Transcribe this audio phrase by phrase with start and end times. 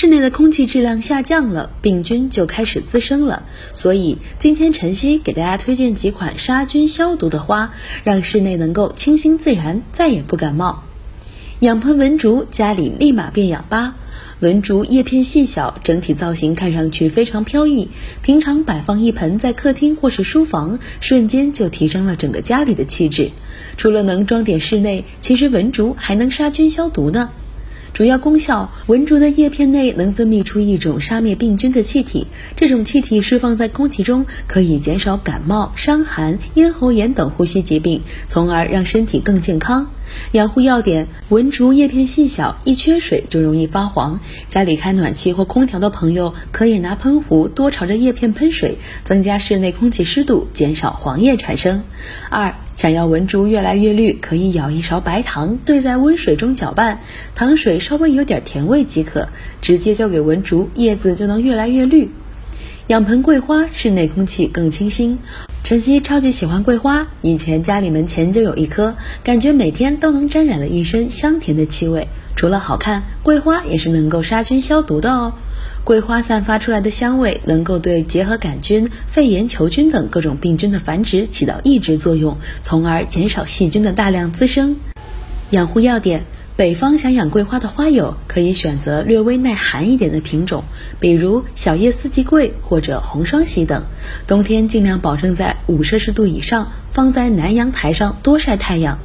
[0.00, 3.44] 室内的空气质量下降了，病菌就开始滋生了。
[3.74, 10.84] 所以今天晨曦给大家推荐几款杀菌消毒的花，让室内能够清新自然，再也不感冒。
[11.58, 13.94] 养盆文竹，家里立马变氧吧。
[14.38, 17.90] 文竹叶片细小，整体造型看上去非常飘逸。
[18.22, 23.32] 平常摆放一盆在客厅或是书房，瞬间就提升了整个家里的气质。
[23.76, 27.28] 除了能装点室内，其实文竹还能杀菌消毒呢。
[27.92, 39.90] 主要功效：文竹的叶片内能分泌出一种杀灭病菌的气体，这种气体释放在空气中，可以减少感冒、伤寒、咽喉炎等呼吸疾病，从而让身体更健康。
[40.32, 44.20] 养护要点：文竹叶片细小，一缺水就容易发黄。
[44.48, 51.82] 家里开暖气或空调的朋友，可以拿喷壶多朝着叶片喷水，增加室内空气湿度，减少黄叶产生。
[52.30, 57.00] 二，想要文竹越来越绿，可以舀一勺白糖，兑在温水中搅拌，
[57.34, 59.28] 糖水稍微有点甜味即可，
[59.60, 62.10] 直接浇给文竹，叶子就能越来越绿。
[62.90, 65.16] 养盆桂花，室内空气更清新。
[65.62, 72.08] 晨曦超级喜欢桂花，以前家里门前就有一棵，感觉每天都能沾染了一身香甜的气味。
[72.34, 75.34] 除了好看，桂花也是能够杀菌消毒的哦。
[75.84, 84.74] 桂花散发出来的香味，能够对结核杆菌、肺炎球菌等各种病菌的繁殖起到抑制作用，从而减少细菌的大量滋生。
[85.50, 86.24] 养护要点。
[86.60, 90.64] 北方想养桂花的花友可以选择略微耐寒一点的品种，
[91.00, 93.82] 比如小叶四季桂或者红双喜等。
[94.26, 98.98] 冬天尽量保证在五摄氏度以上，放在南阳台上多晒太阳。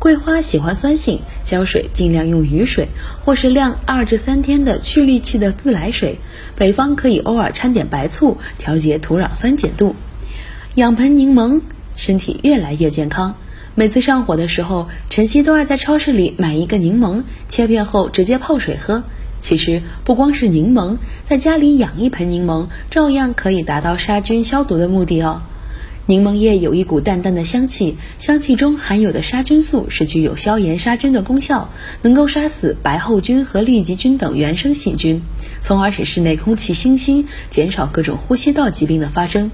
[0.00, 2.88] 桂花喜欢酸性，浇水尽量用雨水
[3.24, 6.18] 或是晾二至三天的去氯气的自来水。
[6.56, 9.94] 北方可以偶尔掺点白醋，调节土壤酸碱度。
[10.74, 11.60] 养盆柠檬，
[11.94, 13.36] 身体越来越健康。
[13.78, 19.04] 每次上火的时候，晨曦都爱在超市里买一个柠檬，切片后直接泡水喝。
[19.38, 20.96] 其实不光是柠檬，
[21.28, 25.42] 在家里养一盆柠檬，照样可以达到杀菌消毒的目的哦。
[26.06, 31.70] 柠檬叶有一股淡淡的香气，香气中含有的杀菌素是具有消炎杀菌的功效，
[32.02, 35.22] 能够杀死白后菌和痢疾菌等原生细菌，
[35.60, 39.52] 从而使室内空气清新，减少各种呼吸道疾病的发生。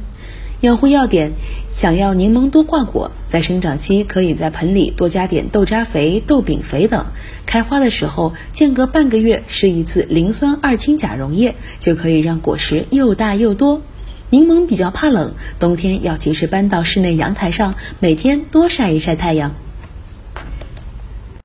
[0.64, 1.32] 养护要点：
[1.72, 7.04] 想要柠檬多挂果，在生长期可以在盆里多加点豆渣肥、豆饼肥等；
[7.44, 13.82] 开花的时候间隔半个月施一次磷酸二氢钾溶液，就可以让果实又大又多。
[14.30, 19.54] 柠檬比较怕冷，冬天要及时搬到室内阳台上，每天多晒一晒太阳。